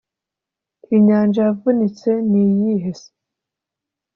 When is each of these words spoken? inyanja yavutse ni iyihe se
inyanja 0.95 1.39
yavutse 1.47 2.09
ni 2.29 2.41
iyihe 2.49 2.91
se 2.99 3.09